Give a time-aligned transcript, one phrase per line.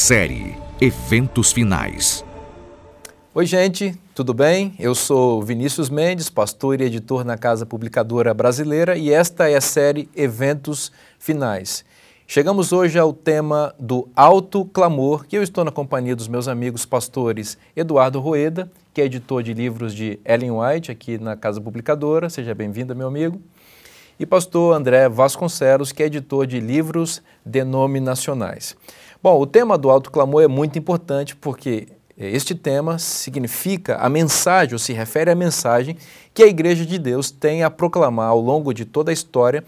[0.00, 2.24] Série Eventos Finais.
[3.34, 4.72] Oi, gente, tudo bem?
[4.78, 9.60] Eu sou Vinícius Mendes, pastor e editor na Casa Publicadora Brasileira, e esta é a
[9.60, 11.84] série Eventos Finais.
[12.28, 16.86] Chegamos hoje ao tema do alto clamor, que eu estou na companhia dos meus amigos
[16.86, 22.30] pastores Eduardo Roeda, que é editor de livros de Ellen White aqui na Casa Publicadora.
[22.30, 23.42] Seja bem-vindo, meu amigo.
[24.20, 28.76] E pastor André Vasconcelos, que é editor de livros denominacionais.
[29.20, 34.74] Bom, o tema do alto clamor é muito importante porque este tema significa a mensagem,
[34.74, 35.96] ou se refere à mensagem
[36.32, 39.64] que a Igreja de Deus tem a proclamar ao longo de toda a história,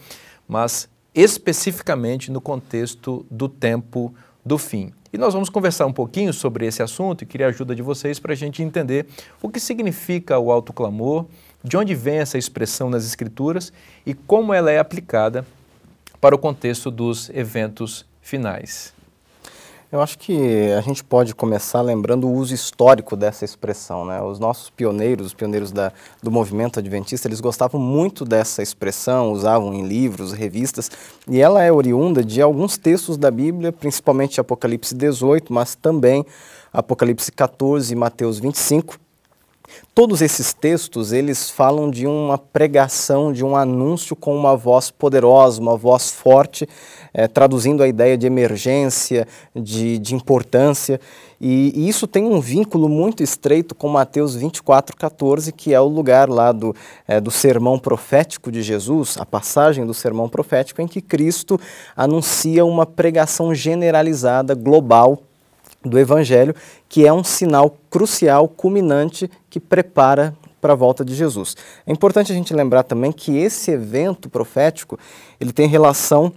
[0.47, 4.93] mas especificamente no contexto do tempo do fim.
[5.11, 8.19] E nós vamos conversar um pouquinho sobre esse assunto e queria a ajuda de vocês
[8.19, 9.05] para a gente entender
[9.41, 11.25] o que significa o alto clamor,
[11.61, 13.73] de onde vem essa expressão nas Escrituras
[14.05, 15.45] e como ela é aplicada
[16.21, 18.93] para o contexto dos eventos finais.
[19.91, 24.05] Eu acho que a gente pode começar lembrando o uso histórico dessa expressão.
[24.05, 24.21] Né?
[24.21, 25.91] Os nossos pioneiros, os pioneiros da,
[26.23, 30.89] do movimento adventista, eles gostavam muito dessa expressão, usavam em livros, revistas,
[31.27, 36.25] e ela é oriunda de alguns textos da Bíblia, principalmente Apocalipse 18, mas também
[36.71, 38.97] Apocalipse 14 e Mateus 25,
[39.93, 45.59] Todos esses textos, eles falam de uma pregação, de um anúncio com uma voz poderosa,
[45.59, 46.67] uma voz forte,
[47.13, 50.99] é, traduzindo a ideia de emergência, de, de importância.
[51.41, 55.87] E, e, isso tem um vínculo muito estreito com Mateus 24, 14, que é o
[55.87, 56.73] lugar lá do,
[57.07, 61.59] é, do sermão profético de Jesus, a passagem do sermão profético, em que Cristo
[61.97, 65.23] anuncia uma pregação generalizada, global,
[65.83, 66.55] do Evangelho,
[66.87, 71.55] que é um sinal crucial, culminante, que prepara para a volta de Jesus.
[71.85, 74.97] É importante a gente lembrar também que esse evento profético
[75.39, 76.31] ele tem relação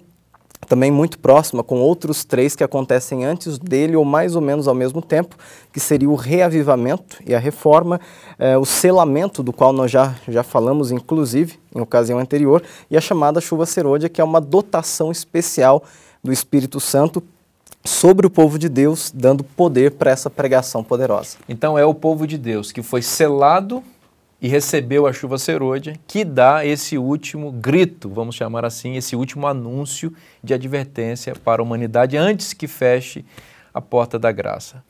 [0.64, 4.74] também muito próxima com outros três que acontecem antes dele ou mais ou menos ao
[4.74, 5.36] mesmo tempo,
[5.70, 8.00] que seria o reavivamento e a reforma,
[8.38, 13.00] eh, o selamento, do qual nós já, já falamos, inclusive, em ocasião anterior, e a
[13.00, 15.84] chamada chuva serôdia, que é uma dotação especial
[16.22, 17.22] do Espírito Santo
[17.86, 21.36] sobre o povo de Deus, dando poder para essa pregação poderosa.
[21.48, 23.84] Então é o povo de Deus que foi selado
[24.40, 29.46] e recebeu a chuva serôdia, que dá esse último grito, vamos chamar assim, esse último
[29.46, 30.12] anúncio
[30.42, 33.24] de advertência para a humanidade antes que feche
[33.72, 34.82] a porta da graça.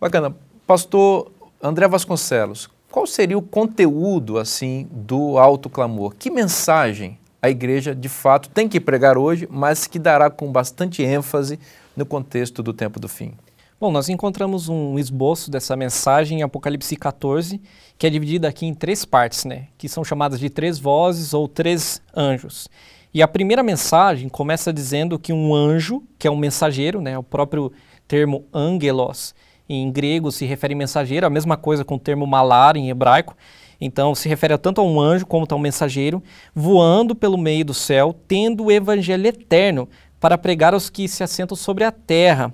[0.00, 0.34] Bacana.
[0.66, 1.30] Pastor
[1.62, 6.14] André Vasconcelos, qual seria o conteúdo assim do alto clamor?
[6.18, 11.04] Que mensagem a igreja de fato tem que pregar hoje, mas que dará com bastante
[11.04, 11.60] ênfase
[11.96, 13.34] no contexto do tempo do fim?
[13.78, 17.60] Bom, nós encontramos um esboço dessa mensagem em Apocalipse 14,
[17.98, 19.66] que é dividida aqui em três partes, né?
[19.76, 22.68] Que são chamadas de três vozes ou três anjos.
[23.12, 27.18] E a primeira mensagem começa dizendo que um anjo, que é um mensageiro, né?
[27.18, 27.70] O próprio
[28.08, 29.34] termo angelos
[29.68, 33.36] em grego se refere a mensageiro, a mesma coisa com o termo malar em hebraico.
[33.80, 36.22] Então se refere tanto a um anjo como a um mensageiro,
[36.54, 39.88] voando pelo meio do céu, tendo o evangelho eterno
[40.20, 42.52] para pregar aos que se assentam sobre a terra,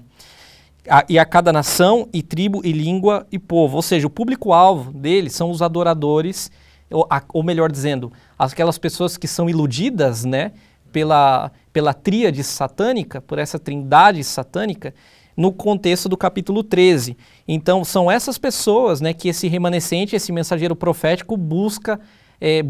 [0.88, 3.76] a, e a cada nação, e tribo, e língua, e povo.
[3.76, 6.50] Ou seja, o público-alvo dele são os adoradores,
[6.90, 10.52] ou, a, ou, melhor dizendo, aquelas pessoas que são iludidas né,
[10.92, 14.94] pela, pela tríade satânica, por essa trindade satânica,
[15.36, 17.16] no contexto do capítulo 13.
[17.48, 21.98] Então, são essas pessoas né, que esse remanescente, esse mensageiro profético, busca
[22.40, 22.62] é,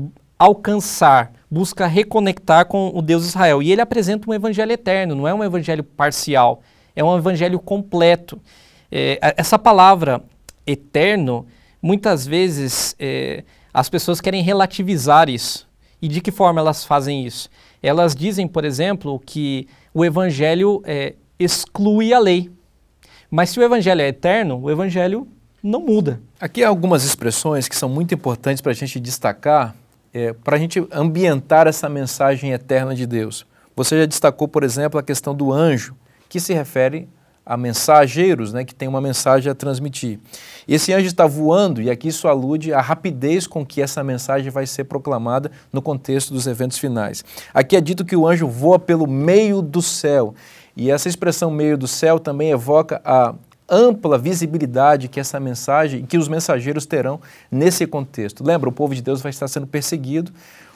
[0.42, 3.62] alcançar, busca reconectar com o Deus Israel.
[3.62, 6.62] E ele apresenta um evangelho eterno, não é um evangelho parcial,
[6.96, 8.40] é um evangelho completo.
[8.90, 10.20] É, essa palavra
[10.66, 11.46] eterno,
[11.80, 15.68] muitas vezes é, as pessoas querem relativizar isso.
[16.00, 17.48] E de que forma elas fazem isso?
[17.80, 22.50] Elas dizem, por exemplo, que o evangelho é, exclui a lei.
[23.30, 25.28] Mas se o evangelho é eterno, o evangelho
[25.62, 26.20] não muda.
[26.40, 29.76] Aqui há algumas expressões que são muito importantes para a gente destacar
[30.12, 33.46] é, para a gente ambientar essa mensagem eterna de Deus.
[33.74, 35.94] Você já destacou, por exemplo, a questão do anjo,
[36.28, 37.08] que se refere
[37.44, 40.20] a mensageiros, né, que tem uma mensagem a transmitir.
[40.66, 44.64] Esse anjo está voando, e aqui isso alude à rapidez com que essa mensagem vai
[44.64, 47.24] ser proclamada no contexto dos eventos finais.
[47.52, 50.34] Aqui é dito que o anjo voa pelo meio do céu,
[50.76, 53.34] e essa expressão meio do céu também evoca a
[53.72, 57.18] ampla visibilidade que essa mensagem, que os mensageiros terão
[57.50, 58.44] nesse contexto.
[58.44, 60.30] Lembra, o povo de Deus vai estar sendo perseguido,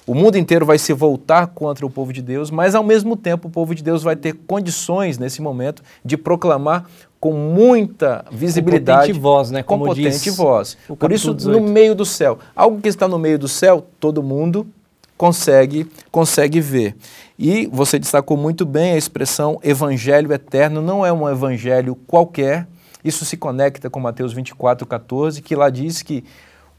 [0.07, 3.49] o mundo inteiro vai se voltar contra o povo de Deus, mas ao mesmo tempo
[3.49, 6.87] o povo de Deus vai ter condições nesse momento de proclamar
[7.21, 9.63] com muita visibilidade, com voz, né?
[9.63, 10.79] Como com potente voz.
[10.99, 11.61] Por isso, 18.
[11.61, 14.67] no meio do céu, algo que está no meio do céu, todo mundo
[15.17, 16.95] consegue, consegue ver.
[17.39, 22.67] E você destacou muito bem a expressão evangelho eterno, não é um evangelho qualquer.
[23.07, 26.25] Isso se conecta com Mateus 24, 14, que lá diz que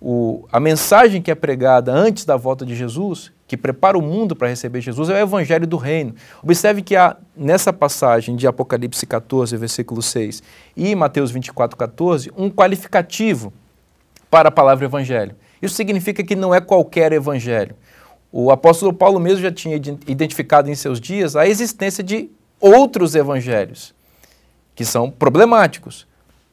[0.02, 4.36] o, a mensagem que é pregada antes da volta de Jesus, que prepara o mundo
[4.36, 6.14] para receber Jesus, é o evangelho do reino.
[6.44, 10.44] Observe que há nessa passagem de Apocalipse 14, versículo 6,
[10.76, 13.54] e Mateus 24, 14, um qualificativo
[14.30, 15.34] para a palavra evangelho.
[15.62, 17.74] Isso significa que não é qualquer evangelho.
[18.32, 22.30] O apóstolo Paulo mesmo já tinha identificado em seus dias a existência de
[22.60, 23.96] outros evangelhos,
[24.76, 26.07] que são problemáticos.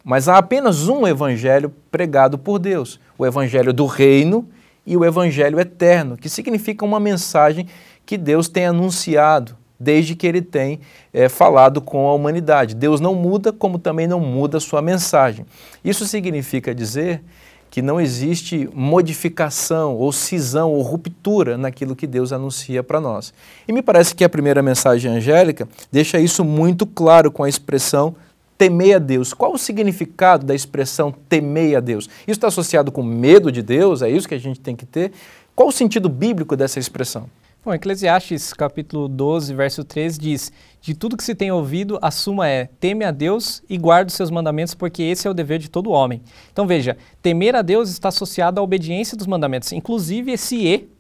[0.04, 4.46] Mas há apenas um evangelho pregado por Deus, o evangelho do reino
[4.86, 7.66] e o evangelho eterno, que significa uma mensagem
[8.04, 10.80] que Deus tem anunciado desde que ele tem
[11.12, 12.74] é, falado com a humanidade.
[12.74, 15.46] Deus não muda, como também não muda a sua mensagem.
[15.82, 17.22] Isso significa dizer
[17.70, 23.34] que não existe modificação ou cisão ou ruptura naquilo que Deus anuncia para nós.
[23.66, 28.14] E me parece que a primeira mensagem angélica deixa isso muito claro com a expressão
[28.56, 29.32] temei a Deus.
[29.32, 32.04] Qual o significado da expressão temei a Deus?
[32.04, 34.02] Isso está associado com medo de Deus?
[34.02, 35.12] É isso que a gente tem que ter?
[35.54, 37.28] Qual o sentido bíblico dessa expressão?
[37.64, 40.52] Bom, Eclesiastes capítulo 12, verso 3 diz:
[40.82, 44.14] De tudo que se tem ouvido, a suma é: teme a Deus e guarde os
[44.14, 46.20] seus mandamentos, porque esse é o dever de todo homem.
[46.52, 50.90] Então veja, temer a Deus está associado à obediência dos mandamentos, inclusive esse e,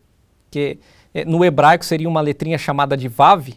[0.50, 0.78] que
[1.12, 3.48] é, no hebraico seria uma letrinha chamada de vav,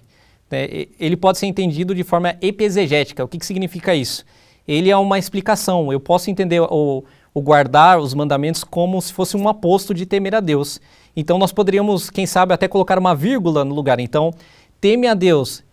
[0.49, 0.67] né,
[0.99, 3.23] ele pode ser entendido de forma epesegética.
[3.23, 4.25] O que, que significa isso?
[4.67, 5.91] Ele é uma explicação.
[5.91, 7.03] Eu posso entender o,
[7.33, 10.79] o guardar os mandamentos como se fosse um aposto de temer a Deus.
[11.15, 13.99] Então nós poderíamos, quem sabe, até colocar uma vírgula no lugar.
[13.99, 14.33] Então,
[14.79, 15.63] teme a Deus,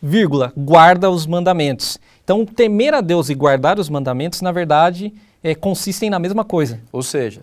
[0.00, 1.98] vírgula, guarda os mandamentos.
[2.22, 6.80] Então, temer a Deus e guardar os mandamentos, na verdade, é, consistem na mesma coisa.
[6.90, 7.42] Ou seja,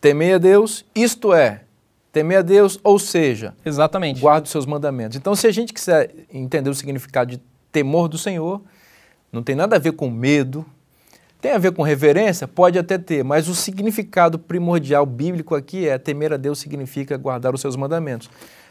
[0.00, 1.60] temer a Deus, isto é,
[2.14, 5.16] temer a Deus, ou seja, exatamente, guarda os seus mandamentos.
[5.16, 8.62] Então, se a gente quiser entender o significado de temor do Senhor,
[9.32, 10.64] não tem nada a ver com medo,
[11.40, 12.46] tem a ver com reverência?
[12.46, 17.52] Pode até ter, mas o significado primordial bíblico aqui é temer a Deus significa guardar
[17.52, 18.30] os seus mandamentos.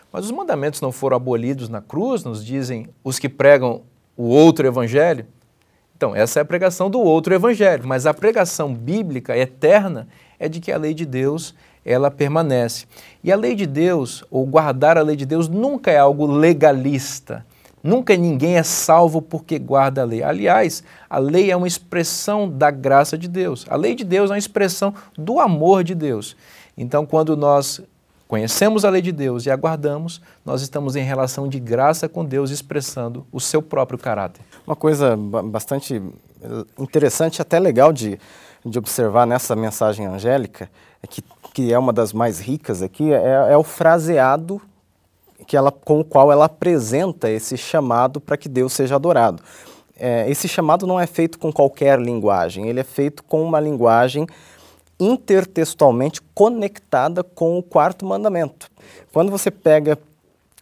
[0.09, 3.81] Mas os mandamentos não foram abolidos na cruz, nos dizem os que pregam
[4.15, 5.25] o outro evangelho.
[5.97, 10.07] Então, essa é a pregação do outro evangelho, mas a pregação bíblica eterna
[10.39, 11.53] é de que a lei de Deus
[11.85, 12.85] ela permanece.
[13.23, 17.45] E a lei de Deus, ou guardar a lei de Deus, nunca é algo legalista.
[17.83, 20.23] Nunca ninguém é salvo porque guarda a lei.
[20.23, 23.65] Aliás, a lei é uma expressão da graça de Deus.
[23.69, 26.37] A lei de Deus é uma expressão do amor de Deus.
[26.77, 27.81] Então, quando nós
[28.25, 32.51] conhecemos a lei de Deus e aguardamos, nós estamos em relação de graça com Deus,
[32.51, 34.41] expressando o seu próprio caráter.
[34.65, 36.01] Uma coisa bastante
[36.79, 38.17] interessante, até legal de,
[38.65, 40.69] de observar nessa mensagem angélica,
[41.01, 41.21] é que,
[41.53, 44.61] que é uma das mais ricas aqui, é, é o fraseado
[45.45, 49.43] que ela, com o qual ela apresenta esse chamado para que Deus seja adorado.
[49.97, 54.25] É, esse chamado não é feito com qualquer linguagem, ele é feito com uma linguagem
[54.99, 58.69] intertextualmente conectada com o quarto mandamento.
[59.11, 59.97] Quando você pega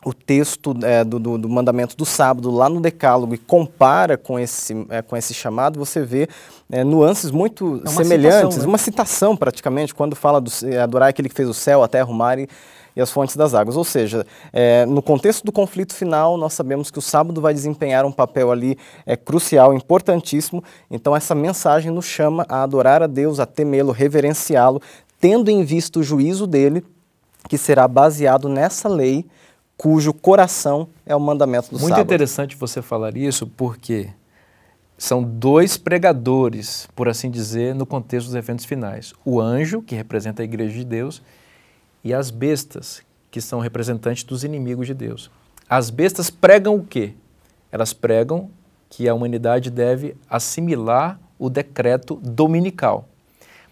[0.04, 4.40] o texto é, do, do, do, mandamento do sábado lá no Decálogo e compara com
[4.40, 6.28] esse, é, com esse chamado, você vê
[6.72, 8.68] é, nuances muito é semelhantes, citação, né?
[8.68, 10.52] uma citação praticamente, quando fala do
[10.82, 12.48] adorar aquele que fez o céu, a terra, o mar e
[12.96, 13.78] e as fontes das águas.
[13.78, 18.06] Ou seja, é, no contexto do conflito final, nós sabemos que o sábado vai desempenhar
[18.06, 20.64] um papel ali é, crucial, importantíssimo.
[20.90, 24.82] Então, essa mensagem nos chama a adorar a Deus, a temê-lo, reverenciá-lo,
[25.20, 26.84] tendo em vista o juízo dele,
[27.48, 29.26] que será baseado nessa lei,
[29.82, 31.98] cujo coração é o mandamento do Muito sábado.
[31.98, 34.10] Muito interessante você falar isso, porque
[34.96, 39.12] são dois pregadores, por assim dizer, no contexto dos eventos finais.
[39.26, 41.24] O anjo, que representa a igreja de Deus,
[42.04, 45.32] e as bestas, que são representantes dos inimigos de Deus.
[45.68, 47.16] As bestas pregam o quê?
[47.72, 48.52] Elas pregam
[48.88, 53.10] que a humanidade deve assimilar o decreto dominical.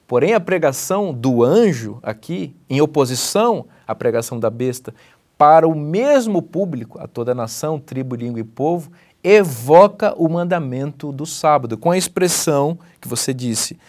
[0.07, 4.91] Porém, a pregação do anjo aqui, em oposição à pregação da besta,
[5.39, 8.91] para o mesmo público, a toda a nação, tribo, língua e povo,
[9.23, 13.79] evoca o mandamento do sábado, com a expressão que você disse: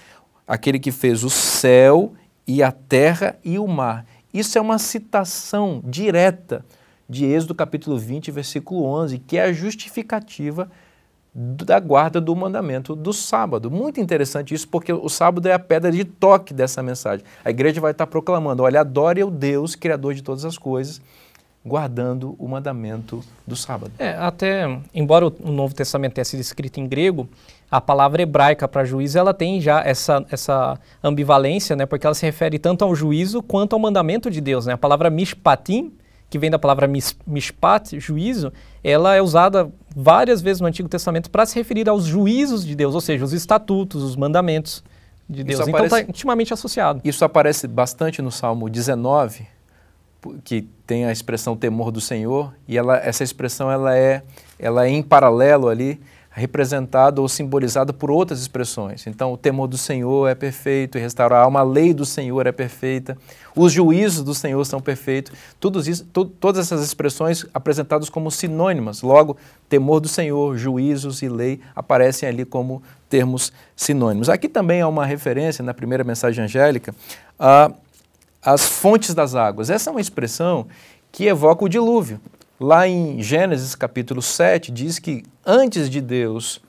[0.46, 2.12] aquele que fez o céu
[2.46, 4.06] e a terra e o mar.
[4.32, 6.64] Isso é uma citação direta
[7.08, 10.70] de Êxodo capítulo 20, versículo 11, que é a justificativa
[11.34, 13.72] da guarda do mandamento do sábado.
[13.72, 17.26] Muito interessante isso, porque o sábado é a pedra de toque dessa mensagem.
[17.44, 21.00] A igreja vai estar proclamando: olha, adore o Deus, Criador de todas as coisas,
[21.64, 23.92] guardando o mandamento do sábado.
[23.98, 27.28] É, até, embora o Novo Testamento tenha sido escrito em grego,
[27.70, 32.24] a palavra hebraica para juízo ela tem já essa, essa ambivalência, né, porque ela se
[32.24, 34.66] refere tanto ao juízo quanto ao mandamento de Deus.
[34.66, 34.72] Né?
[34.72, 35.92] A palavra mishpatim
[36.30, 36.88] que vem da palavra
[37.26, 38.52] mishpat, juízo,
[38.84, 42.94] ela é usada várias vezes no Antigo Testamento para se referir aos juízos de Deus,
[42.94, 44.84] ou seja, os estatutos, os mandamentos
[45.28, 45.66] de Deus.
[45.66, 47.00] Então está intimamente associado.
[47.04, 49.44] Isso aparece bastante no Salmo 19,
[50.44, 54.22] que tem a expressão temor do Senhor, e ela, essa expressão ela é,
[54.58, 56.00] ela é em paralelo ali
[56.32, 59.06] representada ou simbolizada por outras expressões.
[59.06, 62.46] Então, o temor do Senhor é perfeito e restaurar a alma, a lei do Senhor
[62.46, 63.18] é perfeita,
[63.54, 65.32] os juízos do Senhor são perfeitos.
[65.86, 69.02] Isso, to, todas essas expressões apresentadas como sinônimas.
[69.02, 69.36] Logo,
[69.68, 74.28] temor do Senhor, juízos e lei aparecem ali como termos sinônimos.
[74.28, 76.94] Aqui também há uma referência na primeira mensagem angélica
[78.42, 79.70] às fontes das águas.
[79.70, 80.66] Essa é uma expressão
[81.12, 82.20] que evoca o dilúvio.
[82.58, 86.60] Lá em Gênesis capítulo 7, diz que antes de Deus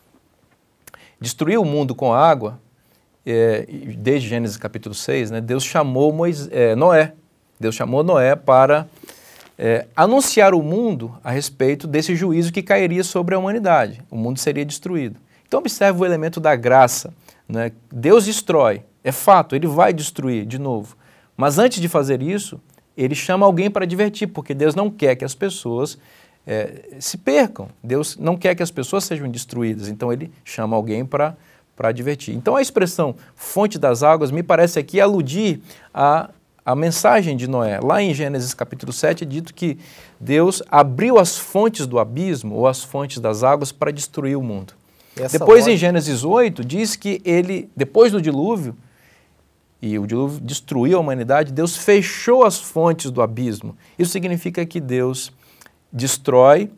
[1.19, 2.59] destruir o mundo com água,
[3.25, 7.13] é, desde Gênesis capítulo 6, né, Deus chamou Moisés, é, Noé.
[7.59, 8.87] Deus chamou Noé para
[9.57, 14.01] é, anunciar o mundo a respeito desse juízo que cairia sobre a humanidade.
[14.09, 15.19] O mundo seria destruído.
[15.47, 17.13] Então, observe o elemento da graça.
[17.47, 17.71] Né?
[17.91, 20.95] Deus destrói, é fato, ele vai destruir de novo.
[21.41, 22.61] Mas antes de fazer isso,
[22.95, 25.97] ele chama alguém para divertir, porque Deus não quer que as pessoas
[26.45, 27.67] é, se percam.
[27.83, 29.87] Deus não quer que as pessoas sejam destruídas.
[29.87, 31.35] Então ele chama alguém para
[31.75, 32.35] para divertir.
[32.35, 36.29] Então a expressão fonte das águas me parece aqui aludir a,
[36.63, 37.79] a mensagem de Noé.
[37.81, 39.79] Lá em Gênesis capítulo 7 é dito que
[40.19, 44.73] Deus abriu as fontes do abismo ou as fontes das águas para destruir o mundo.
[45.31, 48.75] Depois em Gênesis 8 diz que ele, depois do dilúvio,
[49.81, 53.75] e o dilúvio destruiu a humanidade, Deus fechou as fontes do abismo.
[53.97, 55.31] Isso significa que Deus
[55.91, 56.69] destrói,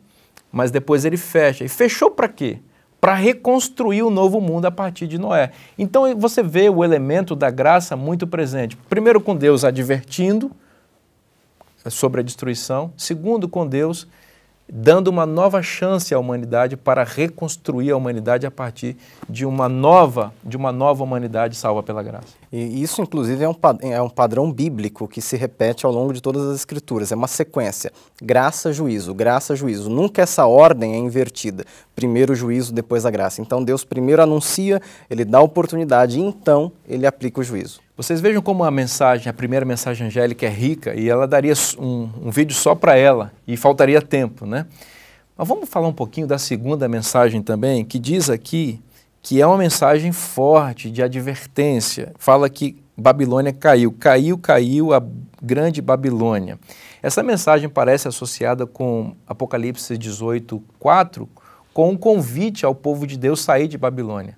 [0.50, 1.64] mas depois ele fecha.
[1.64, 2.60] E fechou para quê?
[3.00, 5.50] Para reconstruir o novo mundo a partir de Noé.
[5.78, 8.76] Então você vê o elemento da graça muito presente.
[8.88, 10.50] Primeiro, com Deus advertindo
[11.90, 12.90] sobre a destruição.
[12.96, 14.08] Segundo, com Deus
[14.68, 18.96] dando uma nova chance à humanidade para reconstruir a humanidade a partir
[19.28, 22.34] de uma nova, de uma nova humanidade salva pela graça.
[22.56, 26.22] E isso, inclusive, é um, é um padrão bíblico que se repete ao longo de
[26.22, 27.10] todas as escrituras.
[27.10, 27.90] É uma sequência:
[28.22, 29.90] graça, juízo, graça, juízo.
[29.90, 31.64] Nunca essa ordem é invertida.
[31.96, 33.40] Primeiro o juízo, depois a graça.
[33.40, 34.80] Então Deus primeiro anuncia,
[35.10, 37.80] ele dá a oportunidade e então ele aplica o juízo.
[37.96, 42.08] Vocês vejam como a mensagem, a primeira mensagem angélica é rica e ela daria um,
[42.22, 44.64] um vídeo só para ela e faltaria tempo, né?
[45.36, 48.80] Mas vamos falar um pouquinho da segunda mensagem também, que diz aqui
[49.24, 52.12] que é uma mensagem forte de advertência.
[52.18, 55.02] Fala que Babilônia caiu, caiu, caiu a
[55.42, 56.58] grande Babilônia.
[57.02, 61.26] Essa mensagem parece associada com Apocalipse 18, 4,
[61.72, 64.36] com um convite ao povo de Deus sair de Babilônia.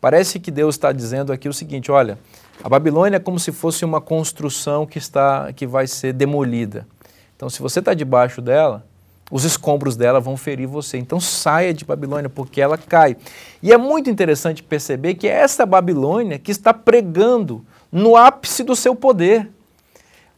[0.00, 2.18] Parece que Deus está dizendo aqui o seguinte: olha,
[2.62, 6.88] a Babilônia é como se fosse uma construção que, está, que vai ser demolida.
[7.36, 8.84] Então, se você está debaixo dela,
[9.30, 10.98] os escombros dela vão ferir você.
[10.98, 13.16] Então saia de Babilônia, porque ela cai.
[13.62, 18.76] E é muito interessante perceber que é essa Babilônia que está pregando no ápice do
[18.76, 19.50] seu poder.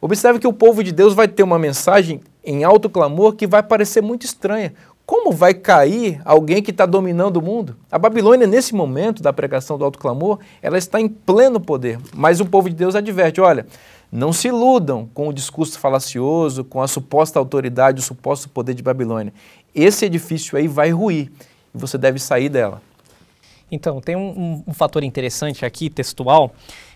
[0.00, 3.62] Observe que o povo de Deus vai ter uma mensagem em alto clamor que vai
[3.62, 4.72] parecer muito estranha.
[5.06, 7.76] Como vai cair alguém que está dominando o mundo?
[7.92, 12.00] A Babilônia, nesse momento da pregação do alto clamor, ela está em pleno poder.
[12.12, 13.66] Mas o povo de Deus adverte: olha,
[14.10, 18.82] não se iludam com o discurso falacioso, com a suposta autoridade, o suposto poder de
[18.82, 19.32] Babilônia.
[19.72, 21.30] Esse edifício aí vai ruir
[21.72, 22.82] e você deve sair dela.
[23.70, 26.52] Então, tem um, um, fator interessante aqui, textual,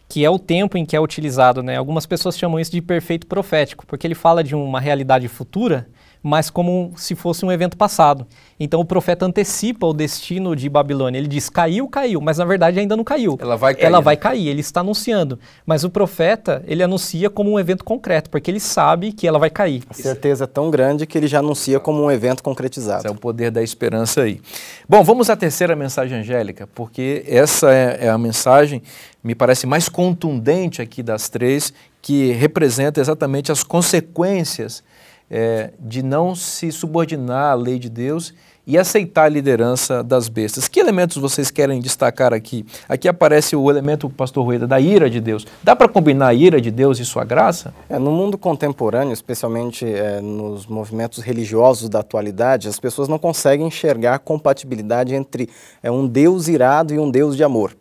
[0.08, 1.62] que é o tempo em que é utilizado.
[1.62, 1.76] Né?
[1.76, 5.88] Algumas pessoas chamam isso de perfeito profético, porque ele fala de uma realidade futura
[6.22, 8.26] mas como se fosse um evento passado.
[8.58, 11.18] Então o profeta antecipa o destino de Babilônia.
[11.18, 13.38] Ele diz: caiu, caiu, mas na verdade ainda não caiu.
[13.40, 13.86] Ela vai cair.
[13.86, 14.04] Ela né?
[14.04, 15.38] vai cair, ele está anunciando.
[15.64, 19.50] Mas o profeta, ele anuncia como um evento concreto, porque ele sabe que ela vai
[19.50, 19.82] cair.
[19.88, 23.00] A certeza é tão grande que ele já anuncia como um evento concretizado.
[23.00, 24.40] Esse é o poder da esperança aí.
[24.88, 28.82] Bom, vamos à terceira mensagem angélica, porque essa é, é a mensagem,
[29.24, 31.72] me parece mais contundente aqui das três,
[32.02, 34.82] que representa exatamente as consequências
[35.30, 38.34] é, de não se subordinar à lei de Deus
[38.66, 40.68] e aceitar a liderança das bestas.
[40.68, 42.64] Que elementos vocês querem destacar aqui?
[42.88, 45.46] Aqui aparece o elemento, pastor Rueda, da ira de Deus.
[45.62, 47.74] Dá para combinar a ira de Deus e sua graça?
[47.88, 53.66] É, no mundo contemporâneo, especialmente é, nos movimentos religiosos da atualidade, as pessoas não conseguem
[53.66, 55.48] enxergar a compatibilidade entre
[55.82, 57.74] é, um Deus irado e um Deus de amor.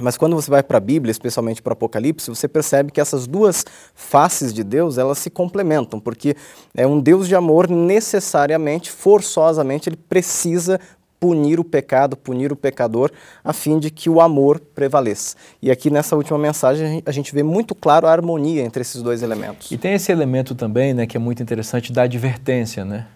[0.00, 3.64] Mas quando você vai para a Bíblia, especialmente para Apocalipse, você percebe que essas duas
[3.94, 6.36] faces de Deus, elas se complementam, porque
[6.76, 10.78] é um Deus de amor necessariamente, forçosamente, ele precisa
[11.18, 13.10] punir o pecado, punir o pecador,
[13.42, 15.36] a fim de que o amor prevaleça.
[15.60, 19.20] E aqui nessa última mensagem a gente vê muito claro a harmonia entre esses dois
[19.20, 19.70] elementos.
[19.72, 23.06] E tem esse elemento também, né, que é muito interessante da advertência, né?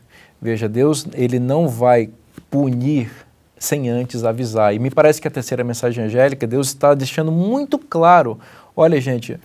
[0.41, 2.11] Veja, Deus, ele não vai
[2.51, 3.09] punir
[3.63, 4.75] sem antes avisar.
[4.75, 8.41] E me parece que a terceira mensagem angélica, Deus está deixando muito claro,
[8.77, 9.39] olha, gente,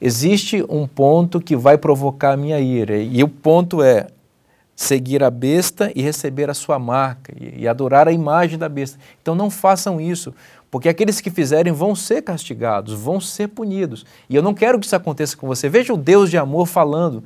[0.00, 4.06] existe um ponto que vai provocar a minha ira, e o ponto é
[4.76, 8.96] seguir a besta e receber a sua marca e, e, adorar a imagem da besta.
[9.20, 10.32] Então não façam isso,
[10.70, 14.06] porque aqueles que fizerem vão ser castigados, vão ser punidos.
[14.30, 15.68] E eu não quero que isso aconteça com você.
[15.68, 17.24] Veja o Deus de amor falando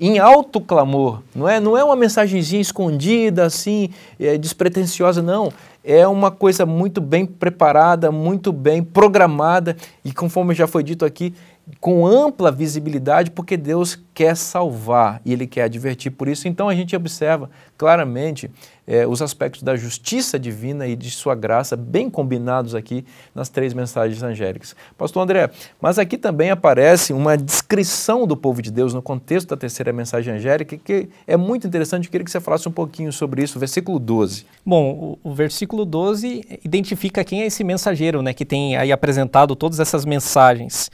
[0.00, 1.58] em alto clamor, não é?
[1.58, 5.52] Não é uma mensagenzinha escondida assim, é, despretensiosa, não.
[5.82, 11.34] É uma coisa muito bem preparada, muito bem programada e conforme já foi dito aqui,
[11.80, 16.10] com ampla visibilidade, porque Deus quer salvar e Ele quer advertir.
[16.10, 18.50] Por isso, então, a gente observa claramente
[18.86, 23.74] é, os aspectos da justiça divina e de Sua graça bem combinados aqui nas três
[23.74, 24.74] mensagens angélicas.
[24.96, 29.56] Pastor André, mas aqui também aparece uma descrição do povo de Deus no contexto da
[29.56, 32.06] terceira mensagem angélica, que é muito interessante.
[32.06, 34.46] Eu queria que você falasse um pouquinho sobre isso, versículo 12.
[34.64, 39.54] Bom, o, o versículo 12 identifica quem é esse mensageiro, né, que tem aí apresentado
[39.54, 40.90] todas essas mensagens.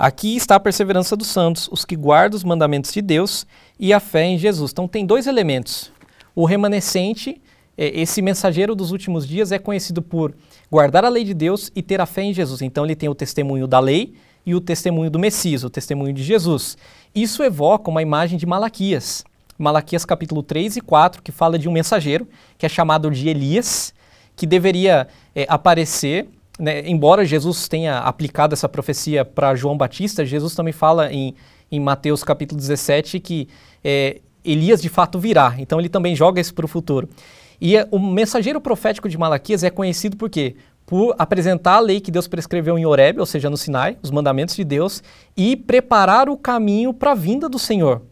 [0.00, 3.46] Aqui está a perseverança dos santos, os que guardam os mandamentos de Deus
[3.78, 4.72] e a fé em Jesus.
[4.72, 5.92] Então tem dois elementos.
[6.34, 7.38] O remanescente,
[7.76, 10.34] é, esse mensageiro dos últimos dias, é conhecido por
[10.70, 12.62] guardar a lei de Deus e ter a fé em Jesus.
[12.62, 14.14] Então ele tem o testemunho da lei
[14.46, 16.78] e o testemunho do Messias, o testemunho de Jesus.
[17.14, 19.22] Isso evoca uma imagem de Malaquias.
[19.58, 22.26] Malaquias capítulo 3 e 4, que fala de um mensageiro,
[22.56, 23.92] que é chamado de Elias,
[24.34, 26.26] que deveria é, aparecer
[26.60, 31.34] né, embora Jesus tenha aplicado essa profecia para João Batista, Jesus também fala em,
[31.72, 33.48] em Mateus capítulo 17 que
[33.82, 35.54] é, Elias de fato virá.
[35.58, 37.08] Então ele também joga isso para o futuro.
[37.60, 40.56] E é, o mensageiro profético de Malaquias é conhecido por quê?
[40.86, 44.56] Por apresentar a lei que Deus prescreveu em Horeb, ou seja, no Sinai, os mandamentos
[44.56, 45.02] de Deus,
[45.36, 48.02] e preparar o caminho para a vinda do Senhor.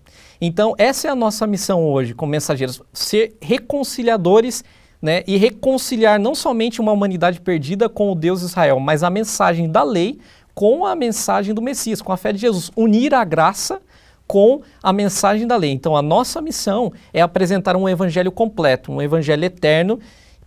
[0.40, 4.62] Então, essa é a nossa missão hoje, como mensageiros, ser reconciliadores
[5.00, 9.70] né, e reconciliar não somente uma humanidade perdida com o Deus Israel, mas a mensagem
[9.70, 10.18] da lei
[10.54, 12.68] com a mensagem do Messias, com a fé de Jesus.
[12.76, 13.80] Unir a graça
[14.26, 15.70] com a mensagem da lei.
[15.70, 20.00] Então, a nossa missão é apresentar um evangelho completo, um evangelho eterno,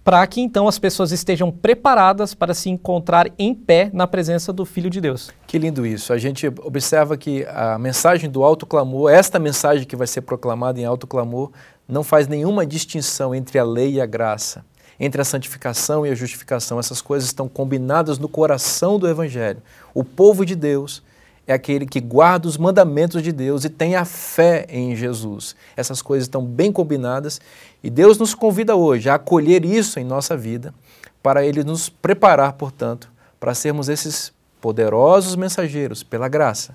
[0.04, 4.66] para que então as pessoas estejam preparadas para se encontrar em pé na presença do
[4.66, 5.30] Filho de Deus.
[5.46, 6.12] Que lindo isso.
[6.12, 10.80] A gente observa que a mensagem do alto clamor, esta mensagem que vai ser proclamada
[10.80, 11.52] em alto clamor,
[11.88, 14.66] não faz nenhuma distinção entre a lei e a graça,
[15.00, 16.80] entre a santificação e a justificação.
[16.80, 19.62] Essas coisas estão combinadas no coração do Evangelho.
[19.94, 21.04] O povo de Deus
[21.52, 25.56] é aquele que guarda os mandamentos de Deus e tem a fé em Jesus.
[25.76, 27.42] Essas coisas estão bem combinadas
[27.84, 30.74] e Deus nos convida hoje a acolher isso em nossa vida,
[31.22, 36.74] para Ele nos preparar, portanto, para sermos esses poderosos mensageiros pela graça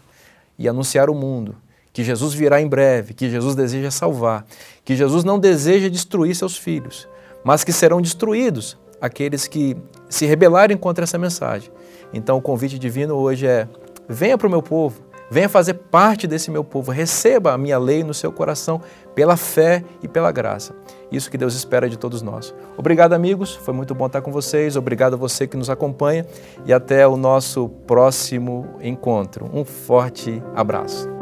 [0.58, 1.56] e anunciar o mundo
[1.92, 4.44] que Jesus virá em breve, que Jesus deseja salvar,
[4.84, 7.08] que Jesus não deseja destruir seus filhos,
[7.42, 9.74] mas que serão destruídos aqueles que
[10.08, 11.70] se rebelarem contra essa mensagem.
[12.12, 13.66] Então o convite divino hoje é:
[14.08, 18.04] venha para o meu povo, venha fazer parte desse meu povo, receba a minha lei
[18.04, 18.80] no seu coração
[19.14, 20.74] pela fé e pela graça.
[21.10, 22.54] Isso que Deus espera de todos nós.
[22.76, 24.76] Obrigado, amigos, foi muito bom estar com vocês.
[24.76, 26.26] Obrigado a você que nos acompanha
[26.64, 29.48] e até o nosso próximo encontro.
[29.52, 31.15] Um forte abraço.